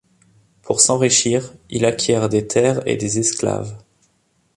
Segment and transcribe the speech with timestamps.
[0.63, 3.77] Pour s’enrichir, il acquiert des terres et des esclaves.